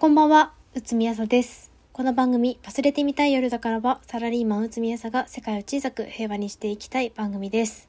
[0.00, 1.72] こんばんは、うつみやさです。
[1.92, 7.88] この番組、忘れてみたい夜だからは、サラリーマンうつみやさが世界を小さく平和にしていきたい番組です。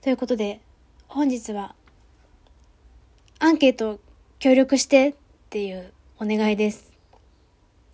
[0.00, 0.62] ということで、
[1.08, 1.74] 本日は、
[3.38, 4.00] アンケート
[4.38, 5.14] 協力してっ
[5.50, 6.90] ていうお願いです。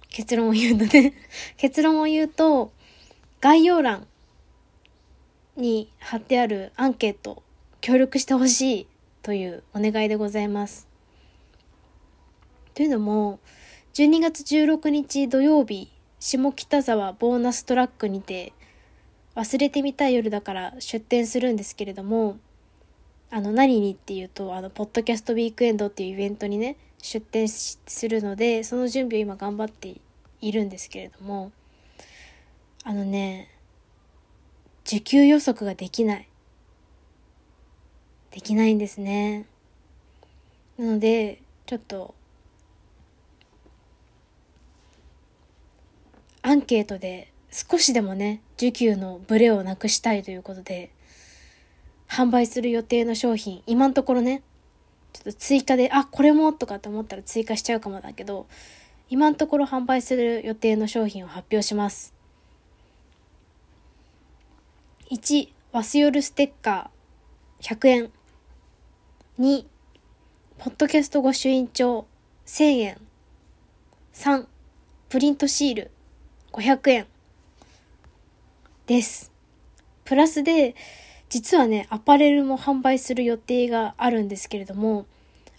[0.09, 1.13] 結論を言うとね
[1.59, 2.71] 結論を言うと、
[3.41, 4.07] 概要欄
[5.57, 7.43] に貼ってあるアンケート、
[7.81, 8.87] 協力してほしい
[9.23, 10.96] というお願いでございます。
[12.77, 13.41] というのも、
[13.95, 15.91] 12月16日土曜日、
[16.21, 18.53] 下北沢ボーナストラックにて、
[19.35, 22.37] 忘れてみたい夜だから出店するんですけれども、
[23.31, 29.99] あの、何にっていうと、あの、ポッドキャストウィークエンドっていうイベントにね、出店するので、その準備を今頑張って
[30.43, 31.53] いるんですけれども、
[32.85, 33.49] あのね、
[34.85, 36.29] 受給予測ができない。
[38.33, 39.47] できないんですね。
[40.77, 42.15] なので、ちょっと
[46.47, 50.93] アンケートで少しでもね、受給のブレをなくしたいということで、
[52.09, 54.45] 販売する予定の商品、今のところね、
[55.13, 58.47] ちょっと追加で、あ、これもとかって思ったら追加しちゃうかもだけど、
[59.11, 62.15] 今のところ販売する予定の商品を発表します。
[65.11, 68.11] 1、ワスヨルステッカー、100円。
[69.41, 69.65] 2、
[70.59, 72.07] ポッドキャスト御朱印帳、
[72.47, 73.01] 1000円。
[74.15, 74.47] 3、
[75.09, 75.91] プリントシール、
[76.57, 77.07] 500円
[78.87, 79.31] です。
[80.07, 80.75] プラスで、
[81.29, 85.05] 実はね、アパレルも販売する予定があるんですけれども、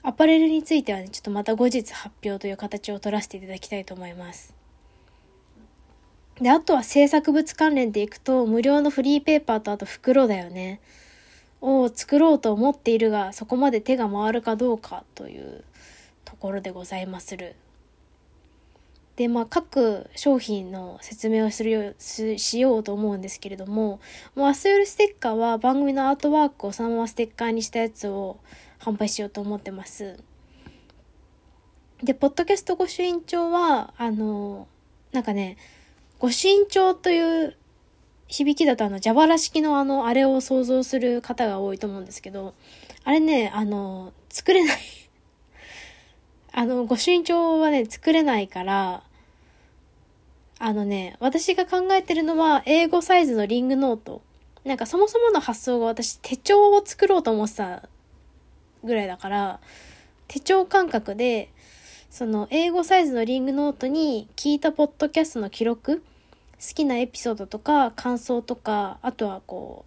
[0.01, 4.55] アパレルについてはね、ちょっとまた後日発表という形を取らせていただきたいと思います。
[6.41, 10.81] で、あとは制作物関連でいくと、無料のフリーペーパーとあと袋だよね。
[11.61, 15.63] を作ろうと思っているが、そこまで手が回るかどうかという
[16.25, 17.55] ところでございまする。
[19.17, 23.99] で、まあ、各商品の説明をするよう、しようと思うんですけれども、
[24.35, 28.37] もう明日夜ステッカーは番組のアートワークをそのままステッカーにしたやつを
[28.79, 30.17] 販売しようと思ってます。
[32.03, 34.67] で、ポッドキャスト御朱印帳は、あの、
[35.11, 35.57] なんかね、
[36.19, 37.57] 御朱印帳という
[38.27, 42.53] 響きだとあの、蛇腹式のあの、あれを想像する方が多いと思うんですけど、
[43.03, 45.06] あれね、あの、作れない
[46.57, 49.03] あの、御朱印帳はね、作れないから、
[50.57, 54.23] あのね、私が考えてるのは英語サイズのリングノート。
[54.65, 57.87] なんかそもそもの発想が私手帳を作ろうと思ってた
[58.83, 59.59] ぐらいだから、
[60.27, 61.51] 手帳感覚で、
[62.09, 69.85] その英語サイズのリングノートに聞いたポッドキャストの記録、好きなエピソードとか感想とか、あとはこ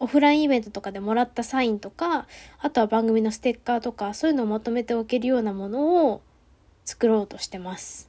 [0.00, 2.26] オフラインイベントとかでもらったサインとか、
[2.60, 6.22] あとは番組のステッカーとか、そういうのをまとめておけるようなものを
[6.84, 8.08] 作ろうとしてます。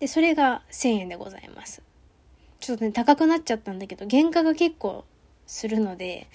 [0.00, 1.82] で、それが1000円でございます。
[2.60, 5.04] ちょっとね、高くなっちゃったんだけど、原価が結構
[5.46, 6.28] するので、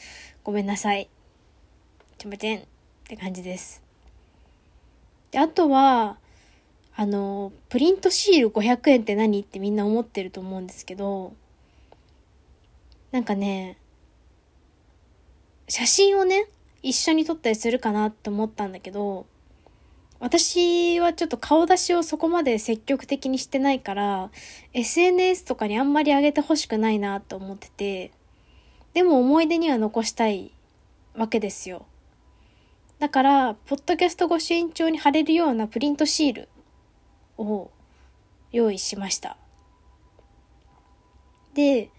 [0.44, 1.10] ごめんなさい。
[2.18, 2.64] ちょまちんっ
[3.06, 3.84] て感じです。
[5.32, 6.18] で、あとは、
[6.96, 11.34] あの、プリントシール500円って何ってみんな思ってると思うんですけど、
[13.12, 13.78] なんかね、
[15.68, 16.48] 写真をね、
[16.82, 19.26] 一緒に撮ったりするかなって思ったんだけど、
[20.20, 24.32] 私はちょっと顔出しをそこまで積極的にしてないから、
[24.74, 28.12] SNS とかにあんまり上げてほしくないなと思ってて、
[28.94, 30.52] でも思い出には残したい
[31.16, 31.86] わけですよ。
[33.00, 36.50] だから、ポッドキャストご朱印帳に貼れるようなプリントシール
[37.38, 37.70] を
[38.52, 39.38] 用意しました。
[41.54, 41.92] で、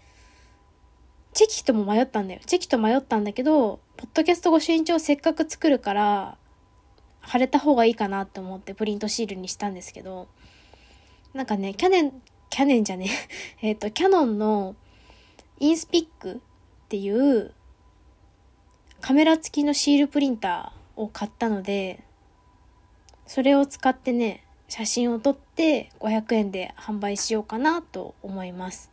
[1.39, 2.41] チェキとも迷ったんだよ。
[2.45, 6.37] チェキと迷ったんだけど、ポッドキャストご朱印帳せっかく作るから、
[7.21, 10.27] 貼れた方がいいかなって思ってプリントシールにしたんですけど、
[11.33, 12.11] なんかね、去年、
[12.49, 13.09] 去年じゃね
[13.63, 14.75] えっと、キャノンの
[15.61, 17.53] インスピックっていう
[18.99, 22.03] カメラ付きのシールプリンターを買ったので、
[23.27, 28.91] それを使ってね、写真を撮って500円で販売しようかなと思います。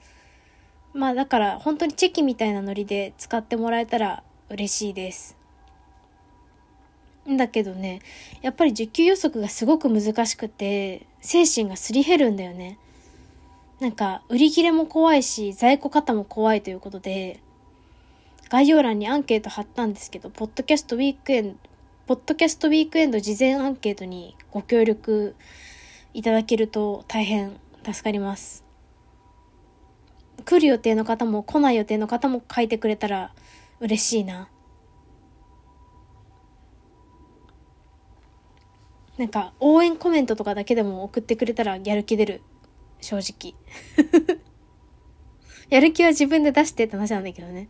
[0.97, 5.37] まあだから本当にチェキみたいなノリで使ってもらえたら嬉しいです。
[7.29, 8.01] だけどね、
[8.41, 12.79] やっぱり受給予測がすごく難しくて、精神がすり減るんだよね。
[13.81, 17.41] なんか、売り切れも怖いし、在庫型も怖いということで、
[18.49, 21.57] 概要欄にアンケート貼ったんですけど、ポッドキャストウィークエンド、
[22.07, 25.35] ポッドキャストウィークエンド事前アンケートにご協力
[26.15, 28.66] いただけると大変助かります。
[30.47, 33.35] 来る予定の方も来ない予定の方も書いてくれたら
[33.81, 34.49] 嬉しいな。
[39.19, 42.43] なんか応援コメントとかだけでも送ってくれたらやる気出る。
[43.01, 43.55] 正直。
[45.69, 47.69] やる気は自分で出してって話なんだけどね。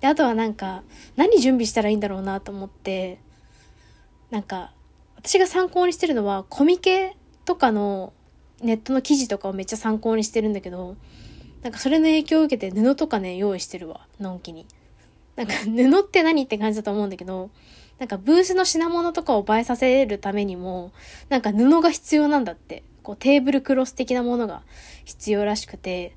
[0.00, 0.82] で、あとはなんか、
[1.14, 3.20] 何準備したらいいんだろうなと思って、
[4.30, 4.74] なんか、
[5.14, 8.12] 私が参考にしてるのは、コミケとかの
[8.60, 10.96] ネットの記事とかをめっちゃ参考にしてるんだけど、
[11.62, 14.66] なんかそれの影響を受けて布とかね、用意してるわ、のんきに。
[15.36, 17.50] なんか 布って何って感じだと思うんだけど、
[17.98, 20.92] なんかブースの品物とかを映えさせるためにも、
[21.28, 22.82] なんか布が必要なんだって。
[23.02, 24.62] こうテーブルクロス的なものが
[25.04, 26.14] 必要らしくて、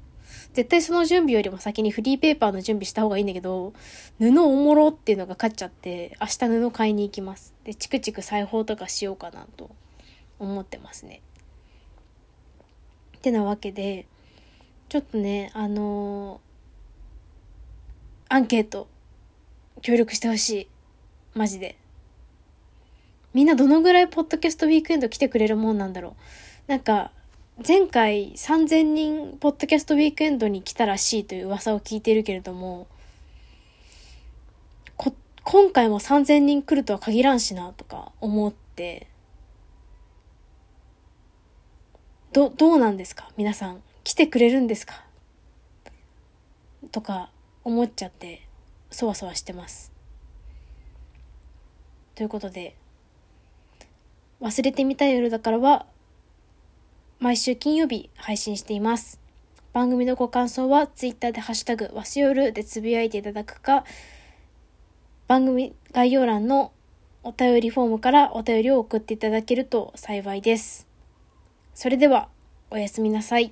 [0.53, 3.73] 絶対その準備よりも先にフリーペーパーの準備した方がいいんだけど、
[4.19, 7.53] 布おもろっていうのが勝っちゃって、明日布買いに行きます。
[7.63, 9.71] で、チクチク裁縫とかしようかなと
[10.39, 11.21] 思ってますね。
[13.17, 14.05] ってなわけで、
[14.87, 18.87] ちょっとね、あのー、アンケート、
[19.81, 20.67] 協力してほしい。
[21.33, 21.77] マジで。
[23.33, 26.15] みんなどのぐらいポッドキャストウィークエンド来てくれるもんなんだろ
[26.67, 26.71] う。
[26.71, 27.11] なんか、
[27.67, 32.87] 前回3000人ポッドキャストウィークエンドに来たらしいという噂を聞いているけれども、
[34.97, 39.07] こ今回も3000人来るとは限らんしなとか思って、
[42.33, 43.29] ど、どうなんですか？
[43.37, 43.81] 皆さん。
[44.05, 45.03] 来てくれるんですか？
[46.91, 47.31] とか
[47.63, 48.47] 思っちゃって、
[48.91, 49.91] そわそわしてます。
[52.13, 52.75] ということで、
[54.41, 55.87] 忘れてみたい夜だからは、
[57.19, 59.19] 毎週金曜日配信しています。
[59.73, 63.85] 番組のご感想は Twitter でハッシュタグわしよるでつぶやいていただくか、
[65.27, 66.71] 番組概要欄の
[67.23, 70.87] お便りフォームからお便りを送っていただけると幸いです。
[71.73, 72.29] それでは、
[72.69, 73.51] おやすみなさい。